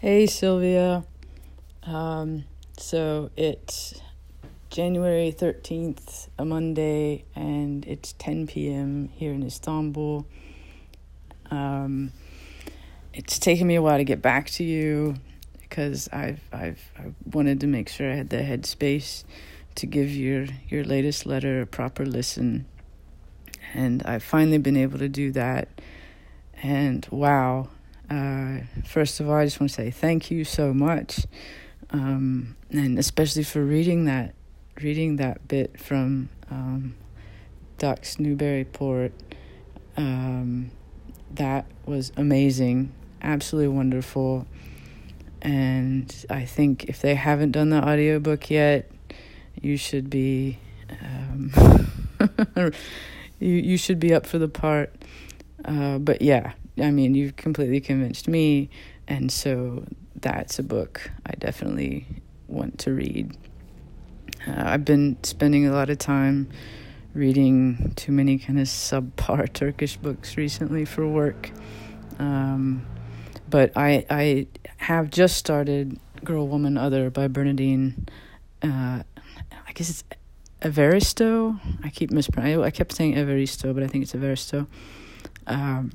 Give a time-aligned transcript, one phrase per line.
[0.00, 1.04] Hey Szilvia.
[1.82, 2.44] Um,
[2.76, 4.00] so it's
[4.70, 9.08] January 13th, a Monday, and it's 10 p.m.
[9.08, 10.24] here in Istanbul.
[11.50, 12.12] Um,
[13.12, 15.16] it's taken me a while to get back to you
[15.58, 19.24] because I've, I've I wanted to make sure I had the headspace
[19.74, 22.66] to give your, your latest letter a proper listen.
[23.74, 25.68] And I've finally been able to do that.
[26.62, 27.70] And wow,
[28.10, 31.26] uh, first of all, I just want to say thank you so much,
[31.90, 34.34] um, and especially for reading that,
[34.80, 36.94] reading that bit from um,
[37.76, 39.12] Ducks Newburyport.
[39.96, 40.70] Um,
[41.34, 44.46] that was amazing, absolutely wonderful,
[45.42, 48.90] and I think if they haven't done the audiobook yet,
[49.60, 50.58] you should be,
[51.02, 51.52] um,
[53.38, 54.94] you you should be up for the part.
[55.64, 58.70] Uh, but yeah, I mean, you've completely convinced me,
[59.06, 59.84] and so
[60.16, 62.06] that's a book I definitely
[62.46, 63.36] want to read.
[64.46, 66.48] Uh, I've been spending a lot of time
[67.14, 71.50] reading too many kind of subpar Turkish books recently for work.
[72.18, 72.86] Um,
[73.48, 74.46] but I I
[74.78, 78.06] have just started Girl, Woman, Other by Bernardine.
[78.62, 79.02] Uh,
[79.66, 80.04] I guess it's
[80.62, 81.58] Evaristo.
[81.84, 82.62] I keep mispronouncing.
[82.62, 84.66] I kept saying Evaristo, but I think it's Evaristo.
[85.46, 85.92] Um,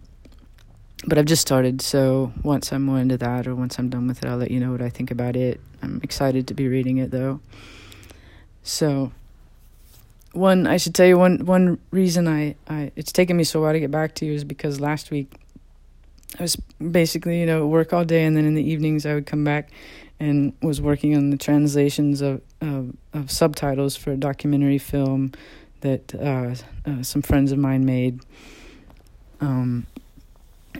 [1.05, 4.23] but I've just started, so once I'm more into that or once I'm done with
[4.23, 5.59] it, I'll let you know what I think about it.
[5.81, 7.41] I'm excited to be reading it though.
[8.63, 9.11] So
[10.31, 13.73] one I should tell you one one reason I, I it's taken me so while
[13.73, 15.31] to get back to you is because last week
[16.39, 19.27] I was basically, you know, work all day and then in the evenings I would
[19.27, 19.69] come back
[20.19, 25.33] and was working on the translations of of, of subtitles for a documentary film
[25.81, 26.55] that uh,
[26.89, 28.21] uh, some friends of mine made.
[29.41, 29.85] Um,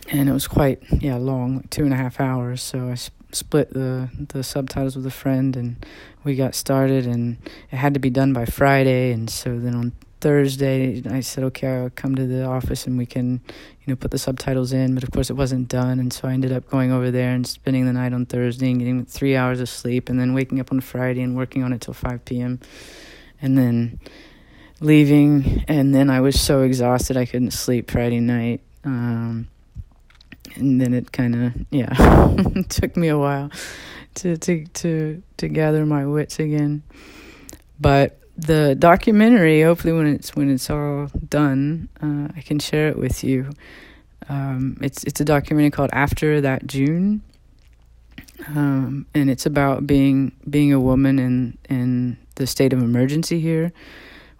[0.09, 2.61] and it was quite yeah long, like two and a half hours.
[2.61, 5.85] So I sp- split the the subtitles with a friend, and
[6.23, 7.05] we got started.
[7.05, 7.37] And
[7.71, 11.67] it had to be done by Friday, and so then on Thursday I said, okay,
[11.67, 13.41] I'll come to the office and we can
[13.81, 14.95] you know put the subtitles in.
[14.95, 17.45] But of course it wasn't done, and so I ended up going over there and
[17.45, 20.71] spending the night on Thursday and getting three hours of sleep, and then waking up
[20.71, 22.59] on Friday and working on it till five p.m.
[23.41, 23.99] and then
[24.79, 28.61] leaving and then I was so exhausted I couldn't sleep Friday night.
[28.83, 29.47] Um,
[30.55, 31.89] and then it kind of yeah
[32.69, 33.51] took me a while
[34.15, 36.83] to to to to gather my wits again.
[37.79, 42.97] But the documentary hopefully when it's when it's all done uh, I can share it
[42.97, 43.51] with you.
[44.29, 47.21] Um, it's it's a documentary called After That June.
[48.47, 53.71] Um, and it's about being being a woman in in the state of emergency here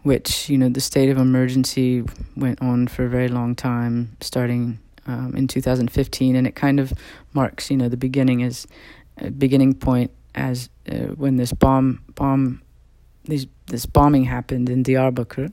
[0.03, 2.03] which you know the state of emergency
[2.35, 4.78] went on for a very long time starting
[5.08, 6.94] um, in 2015, and it kind of
[7.34, 8.68] marks, you know, the beginning as
[9.18, 12.62] a beginning point as uh, when this bomb bomb
[13.25, 15.52] these this bombing happened in Diyarbakir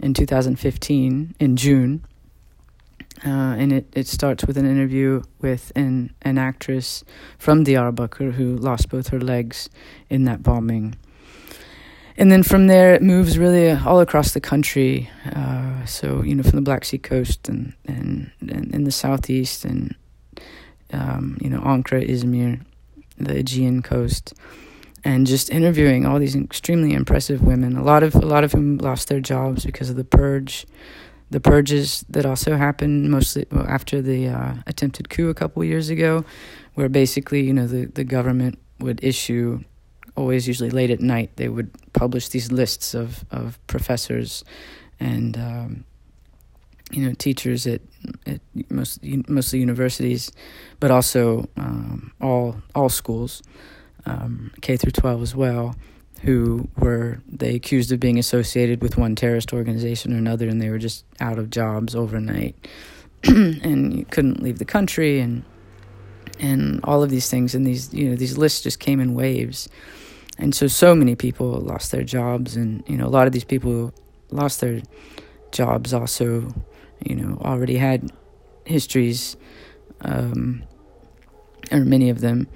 [0.00, 2.04] in 2015 in June.
[3.24, 7.04] Uh, and it, it starts with an interview with an, an actress
[7.38, 9.68] from Diyarbakir who lost both her legs
[10.10, 10.96] in that bombing
[12.16, 15.10] and then from there it moves really all across the country.
[15.34, 19.64] Uh, so you know, from the Black Sea coast and and, and in the southeast,
[19.64, 19.94] and
[20.92, 22.64] um, you know, Ankara, Izmir,
[23.18, 24.34] the Aegean coast,
[25.04, 27.76] and just interviewing all these extremely impressive women.
[27.76, 30.66] A lot of a lot of whom lost their jobs because of the purge,
[31.30, 36.24] the purges that also happened mostly after the uh, attempted coup a couple years ago,
[36.74, 39.62] where basically you know the the government would issue
[40.16, 44.44] always usually late at night they would publish these lists of of professors
[45.02, 45.84] and um,
[46.90, 47.80] you know teachers at
[48.26, 48.40] at
[48.70, 50.30] most mostly universities,
[50.80, 53.42] but also um, all all schools,
[54.06, 55.74] um, K through twelve as well,
[56.22, 60.70] who were they accused of being associated with one terrorist organization or another, and they
[60.70, 62.54] were just out of jobs overnight,
[63.24, 65.42] and you couldn't leave the country, and
[66.38, 69.68] and all of these things, and these you know these lists just came in waves.
[70.38, 73.44] And so so many people lost their jobs and you know a lot of these
[73.44, 73.92] people
[74.32, 74.80] lost their
[75.50, 76.52] jobs also
[77.04, 78.10] you know already had
[78.64, 79.36] histories
[80.02, 80.62] um,
[81.70, 82.46] or many of them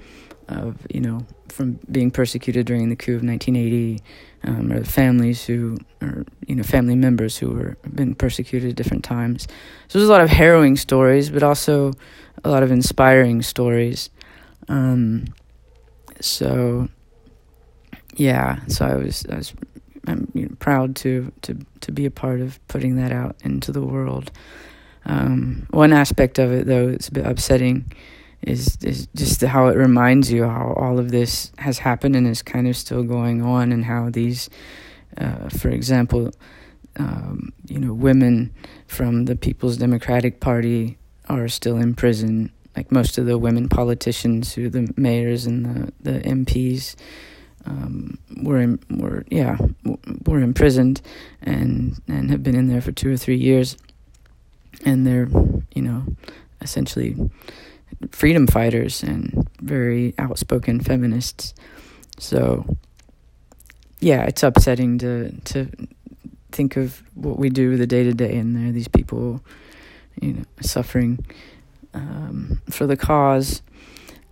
[0.47, 3.99] of you know from being persecuted during the coup of 1980
[4.43, 9.03] um, or families who or you know family members who were been persecuted at different
[9.03, 9.47] times.
[9.87, 11.93] So there's a lot of harrowing stories but also
[12.43, 14.09] a lot of inspiring stories.
[14.69, 15.25] Um,
[16.21, 16.87] so
[18.15, 19.53] yeah, so I was I was
[20.07, 23.71] I'm you know, proud to to to be a part of putting that out into
[23.71, 24.31] the world.
[25.05, 27.91] Um, one aspect of it, though, it's a bit upsetting,
[28.41, 32.41] is is just how it reminds you how all of this has happened and is
[32.41, 34.49] kind of still going on, and how these,
[35.17, 36.31] uh, for example,
[36.97, 38.53] um, you know, women
[38.87, 40.97] from the People's Democratic Party
[41.29, 42.51] are still in prison.
[42.75, 46.95] Like most of the women politicians, who the mayors and the the MPs,
[47.65, 49.57] um, were in, were yeah
[50.25, 51.01] were imprisoned
[51.41, 53.77] and and have been in there for two or three years,
[54.85, 55.27] and they're
[55.75, 56.05] you know
[56.61, 57.15] essentially
[58.11, 61.53] freedom fighters and very outspoken feminists.
[62.19, 62.65] So
[63.99, 65.69] yeah, it's upsetting to to
[66.51, 69.43] think of what we do the day to day, and there are these people,
[70.21, 71.25] you know, suffering
[71.93, 73.61] um, for the cause.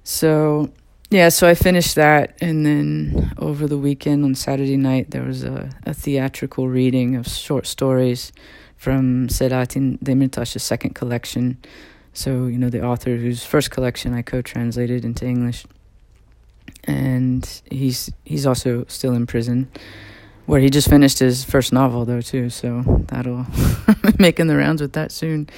[0.04, 0.72] So
[1.10, 5.44] yeah, so I finished that, and then over the weekend on Saturday night there was
[5.44, 8.32] a, a theatrical reading of short stories
[8.76, 11.58] from Selahattin Demirtaş's second collection
[12.16, 15.66] so, you know, the author whose first collection I co-translated into English.
[16.86, 19.70] And he's he's also still in prison
[20.46, 23.46] where he just finished his first novel though too, so that'll
[24.20, 25.50] making the rounds with that soon.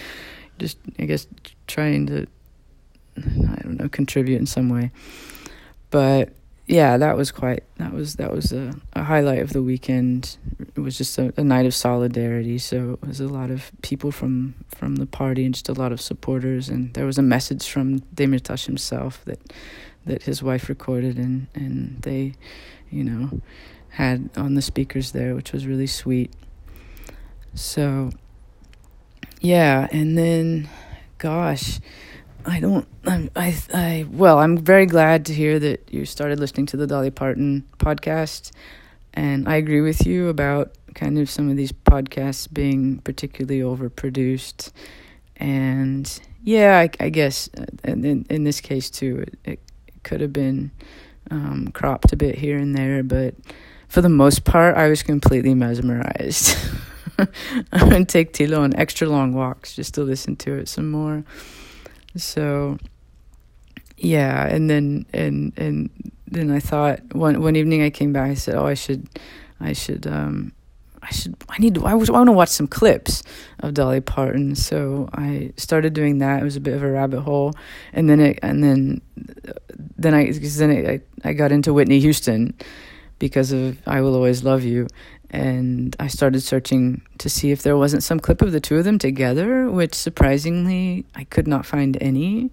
[0.58, 1.28] Just I guess
[1.68, 2.26] trying to
[3.18, 4.92] I don't know, contribute in some way.
[5.90, 6.34] But
[6.68, 10.38] yeah, that was quite that was that was a, a highlight of the weekend.
[10.76, 12.58] It was just a, a, night of solidarity.
[12.58, 15.94] So it was a lot of people from from the party and just a lot
[15.94, 16.68] of supporters.
[16.68, 19.40] And there was a message from Demirtaş himself that
[20.06, 22.34] that his wife recorded, and and they,
[22.90, 23.42] you know,
[23.92, 26.34] had on the speakers there, which was really sweet.
[27.54, 28.12] So
[29.40, 30.68] yeah, and then,
[31.18, 31.80] gosh
[32.48, 32.88] I don't.
[33.06, 34.06] I, I, I.
[34.10, 38.52] Well, I'm very glad to hear that you started listening to the Dolly Parton podcast,
[39.14, 44.72] and I agree with you about kind of some of these podcasts being particularly overproduced,
[45.36, 49.60] and yeah, I, I guess uh, in in this case too, it, it
[50.04, 50.72] could have been
[51.30, 53.36] um, cropped a bit here and there, but
[53.90, 56.58] for the most part, I was completely mesmerized.
[57.74, 61.26] I would take Tilo on extra long walks just to listen to it some more.
[62.18, 62.78] So
[63.98, 65.90] yeah, and then and and
[66.28, 68.30] then I thought one one evening I came back.
[68.30, 69.08] I said, "Oh, I should,
[69.60, 70.52] I should, um,
[71.02, 71.78] I should, I need.
[71.84, 73.24] I, was, I want to watch some clips
[73.60, 76.42] of Dolly Parton." So I started doing that.
[76.42, 77.54] It was a bit of a rabbit hole,
[77.94, 79.02] and then it, and then,
[79.98, 82.54] then I, then I, I got into Whitney Houston
[83.20, 84.88] because of "I Will Always Love You,"
[85.30, 88.86] and I started searching to see if there wasn't some clip of the two of
[88.86, 92.52] them together, which surprisingly I could not find any.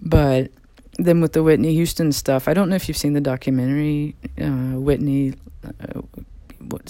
[0.00, 0.50] But
[0.98, 4.78] then with the Whitney Houston stuff, I don't know if you've seen the documentary uh,
[4.78, 5.34] Whitney.
[5.64, 6.02] Uh,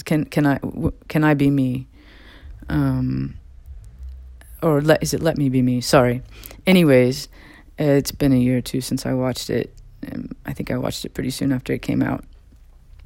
[0.05, 0.59] can can I
[1.07, 1.87] can I be me?
[2.67, 3.35] Um,
[4.61, 5.81] or let is it Let Me Be Me?
[5.81, 6.23] Sorry.
[6.65, 7.29] Anyways,
[7.77, 9.73] it's been a year or two since I watched it.
[10.45, 12.23] I think I watched it pretty soon after it came out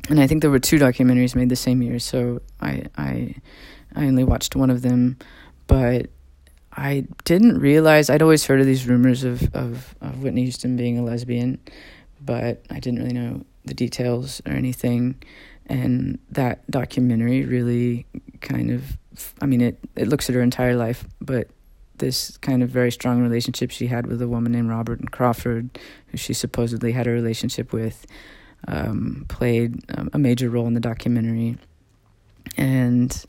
[0.09, 3.35] and I think there were two documentaries made the same year, so I I
[3.95, 5.17] I only watched one of them,
[5.67, 6.07] but
[6.75, 10.97] I didn't realize I'd always heard of these rumors of, of, of Whitney Houston being
[10.97, 11.59] a lesbian,
[12.19, 15.21] but I didn't really know the details or anything.
[15.67, 18.05] And that documentary really
[18.41, 18.97] kind of,
[19.41, 21.47] I mean, it, it looks at her entire life, but
[21.97, 25.77] this kind of very strong relationship she had with a woman named Robyn Crawford,
[26.07, 28.05] who she supposedly had a relationship with,
[28.67, 31.57] um, played a major role in the documentary,
[32.57, 33.25] and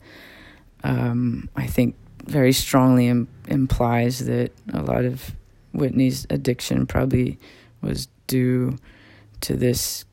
[0.83, 5.35] um, I think very strongly Im- implies that a lot of
[5.73, 7.37] Whitney's addiction probably
[7.81, 8.77] was due
[9.41, 10.05] to this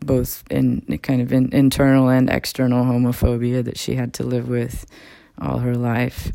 [0.00, 4.86] both in kind of in, internal and external homophobia that she had to live with
[5.40, 6.32] all her life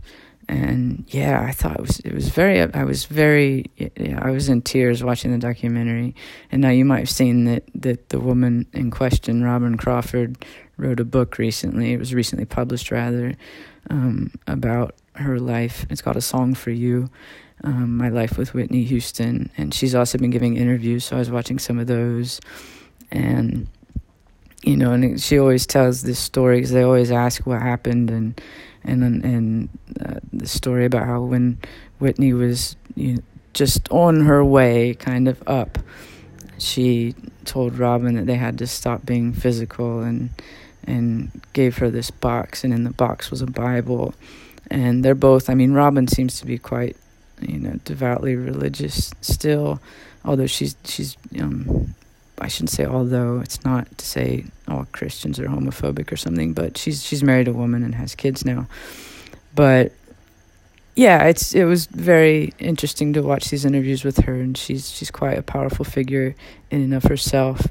[0.51, 4.49] and yeah, I thought it was it was very I was very yeah, I was
[4.49, 6.13] in tears watching the documentary.
[6.51, 10.99] And now you might have seen that that the woman in question, Robyn Crawford, wrote
[10.99, 11.93] a book recently.
[11.93, 13.33] It was recently published rather
[13.89, 15.85] um, about her life.
[15.89, 17.09] It's called A Song for You.
[17.63, 21.05] Um, my life with Whitney Houston, and she's also been giving interviews.
[21.05, 22.41] So I was watching some of those,
[23.11, 23.67] and
[24.63, 28.41] you know, and she always tells this story because they always ask what happened and
[28.83, 29.69] and and
[30.03, 31.59] uh, the story about how when
[31.99, 33.21] Whitney was you know,
[33.53, 35.77] just on her way, kind of up,
[36.57, 40.29] she told Robyn that they had to stop being physical and
[40.85, 44.13] and gave her this box, and in the box was a Bible,
[44.69, 45.49] and they're both.
[45.49, 46.97] I mean, Robyn seems to be quite
[47.41, 49.79] you know devoutly religious still,
[50.25, 51.95] although she's she's um,
[52.41, 56.77] I shouldn't say although it's not to say all Christians are homophobic or something, but
[56.77, 58.67] she's she's married a woman and has kids now.
[59.55, 59.91] But
[60.95, 65.11] yeah, it's it was very interesting to watch these interviews with her, and she's she's
[65.11, 66.35] quite a powerful figure
[66.69, 67.67] in and of herself.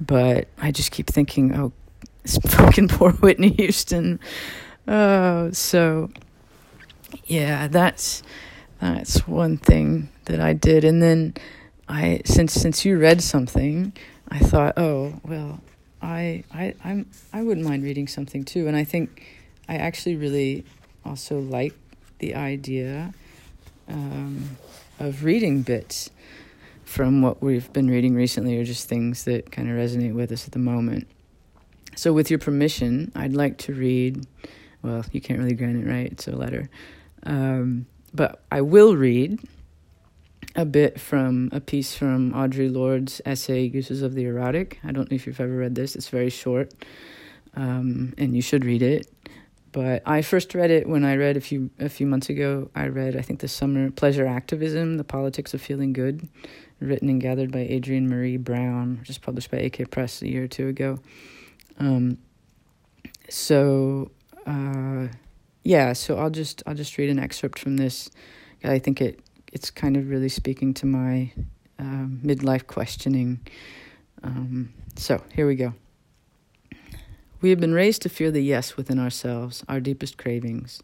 [0.00, 1.72] But I just keep thinking, oh,
[2.48, 4.18] fucking poor Whitney Houston.
[4.88, 6.10] Oh, so
[7.26, 8.22] yeah, that's
[8.80, 11.34] that's one thing that I did, and then
[11.88, 13.92] I since since you read something,
[14.28, 15.60] I thought, oh well,
[16.00, 19.24] I I I'm I wouldn't mind reading something too, and I think
[19.68, 20.64] I actually really
[21.04, 21.74] also like
[22.18, 23.12] the idea
[23.88, 24.56] um,
[24.98, 26.10] of reading bits
[26.84, 30.46] from what we've been reading recently, or just things that kind of resonate with us
[30.46, 31.06] at the moment.
[31.96, 34.26] So, with your permission, I'd like to read.
[34.82, 36.12] Well, you can't really grant it, right?
[36.12, 36.68] It's a letter.
[37.24, 39.40] Um, but I will read
[40.54, 44.78] a bit from a piece from Audre Lorde's essay, Uses of the Erotic.
[44.84, 46.72] I don't know if you've ever read this, it's very short,
[47.54, 49.10] um, and you should read it.
[49.72, 52.70] But I first read it when I read a few a few months ago.
[52.76, 56.28] I read I think this summer Pleasure Activism: The Politics of Feeling Good,
[56.78, 60.48] written and gathered by Adrienne Maree Brown, just published by AK Press a year or
[60.48, 61.00] two ago.
[61.80, 62.18] Um,
[63.28, 64.12] so
[64.46, 65.08] uh,
[65.64, 68.10] yeah, so I'll just I'll just read an excerpt from this.
[68.62, 69.18] I think it
[69.54, 71.32] it's kind of really speaking to my
[71.78, 73.40] um, midlife questioning.
[74.22, 75.72] Um, so here we go.
[77.40, 80.82] We have been raised to fear the yes within ourselves, our deepest cravings.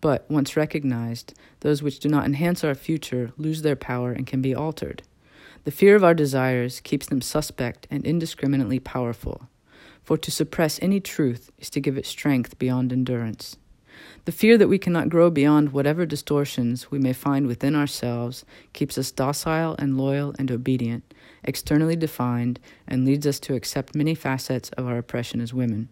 [0.00, 4.42] But, once recognized, those which do not enhance our future lose their power and can
[4.42, 5.02] be altered.
[5.64, 9.48] The fear of our desires keeps them suspect and indiscriminately powerful,
[10.02, 13.56] for to suppress any truth is to give it strength beyond endurance.
[14.24, 18.96] The fear that we cannot grow beyond whatever distortions we may find within ourselves keeps
[18.96, 24.70] us docile and loyal and obedient, externally defined, and leads us to accept many facets
[24.70, 25.88] of our oppression as women.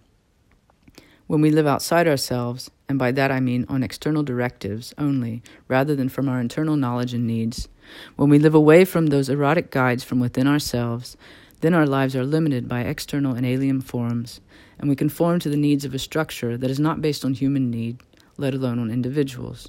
[1.26, 5.94] When we live outside ourselves, and by that I mean on external directives only, rather
[5.94, 7.68] than from our internal knowledge and needs,
[8.16, 11.16] when we live away from those erotic guides from within ourselves,
[11.60, 14.40] then our lives are limited by external and alien forms,
[14.82, 17.70] and we conform to the needs of a structure that is not based on human
[17.70, 18.02] need,
[18.36, 19.68] let alone on individuals.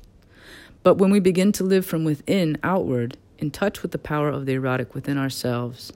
[0.81, 4.47] But when we begin to live from within outward, in touch with the power of
[4.47, 5.93] the erotic within ourselves,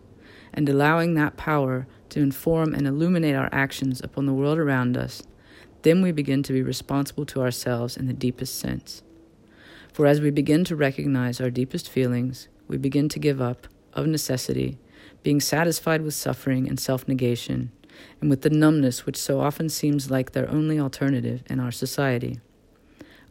[0.53, 5.23] and allowing that power to inform and illuminate our actions upon the world around us,
[5.81, 9.01] then we begin to be responsible to ourselves in the deepest sense.
[9.91, 14.05] For as we begin to recognize our deepest feelings, we begin to give up, of
[14.05, 14.77] necessity,
[15.23, 17.71] being satisfied with suffering and self negation,
[18.21, 22.39] and with the numbness which so often seems like their only alternative in our society.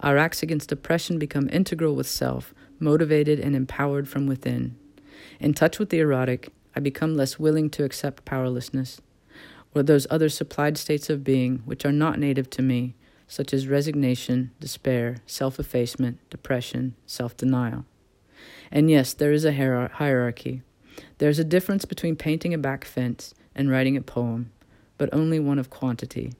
[0.00, 4.76] Our acts against oppression become integral with self, motivated and empowered from within.
[5.40, 9.00] In touch with the erotic, I become less willing to accept powerlessness,
[9.75, 12.94] or those other supplied states of being which are not native to me,
[13.26, 17.85] such as resignation, despair, self effacement, depression, self denial.
[18.70, 20.62] And yes, there is a hierarchy.
[21.18, 24.50] There is a difference between painting a back fence and writing a poem,
[24.99, 26.33] but only one of quantity.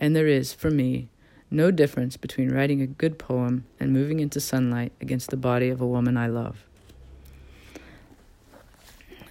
[0.00, 1.08] And there is, for me,
[1.50, 5.80] no difference between writing a good poem and moving into sunlight against the body of
[5.80, 6.64] a woman I love.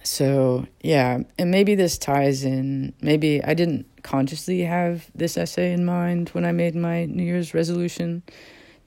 [0.02, 2.92] So, yeah, and maybe this ties in.
[3.00, 7.54] Maybe I didn't consciously have this essay in mind when I made my New Year's
[7.54, 8.22] resolution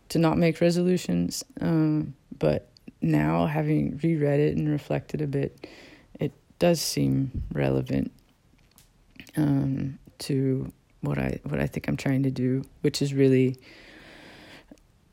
[0.10, 1.44] to not make resolutions.
[1.60, 2.70] Um, but
[3.02, 5.68] now, having reread it and reflected a bit,
[6.20, 8.12] it does seem relevant
[9.38, 13.58] um, to what I what I think I'm trying to do, which is really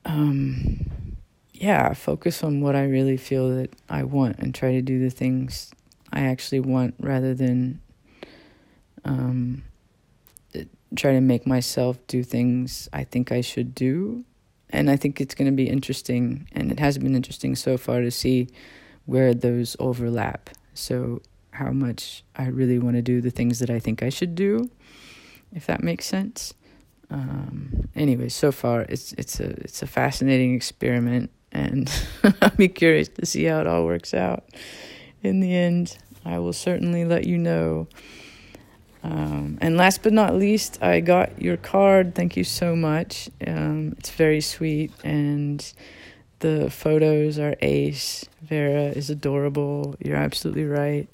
[0.05, 0.87] um
[1.53, 5.11] yeah, focus on what I really feel that I want and try to do the
[5.11, 5.73] things
[6.13, 7.81] I actually want rather than
[9.05, 9.63] um
[10.97, 14.25] try to make myself do things I think I should do.
[14.71, 18.01] And I think it's going to be interesting and it has been interesting so far
[18.01, 18.49] to see
[19.07, 20.51] where those overlap.
[20.75, 21.21] So
[21.55, 24.71] how much I really want to do the things that I think I should do
[25.55, 26.53] if that makes sense.
[27.11, 31.91] Um, anyway, so far it's it's a it's a fascinating experiment, and
[32.43, 34.45] I'll be curious to see how it all works out.
[35.23, 37.89] In the end, I will certainly let you know.
[39.03, 42.15] Um, and last but not least, I got your card.
[42.15, 43.29] Thank you so much.
[43.47, 45.73] Um, it's very sweet, and
[46.45, 48.27] the photos are ace.
[48.43, 49.95] Vera is adorable.
[49.99, 51.09] You're absolutely right.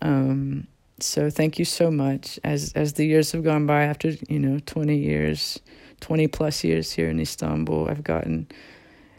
[0.00, 0.68] Um,
[0.98, 2.40] so thank you so much.
[2.42, 5.60] As as the years have gone by, after you know twenty years,
[6.00, 8.46] twenty plus years here in Istanbul, I've gotten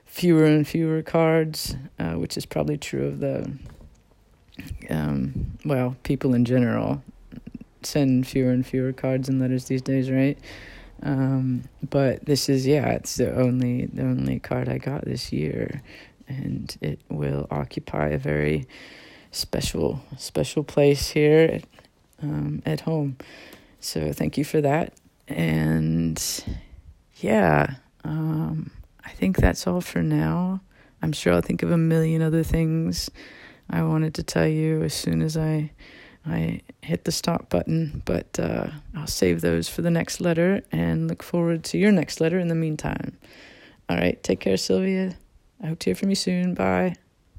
[0.08, 3.52] fewer and fewer cards, uh, which is probably true of the
[4.90, 7.04] um, well people in general
[7.84, 10.40] send fewer and fewer cards and letters these days, right?
[11.04, 15.82] Um, but this is yeah, it's the only the only card I got this year,
[16.28, 18.68] and it will occupy a very
[19.32, 21.64] special special place here at,
[22.22, 23.18] um, at home.
[23.80, 24.94] So thank you for that,
[25.28, 26.22] and
[27.18, 28.72] yeah, um,
[29.04, 30.62] I think that's all for now.
[31.02, 33.12] I'm sure I'll think of a million other things
[33.70, 35.72] I wanted to tell you as soon as I
[36.28, 41.08] I hit the stop button, but uh, I'll save those for the next letter and
[41.08, 43.18] look forward to your next letter in the meantime.
[43.90, 45.16] All right, take care, Szilvia.
[45.62, 46.54] I hope to hear from you soon.
[46.54, 46.96] Bye.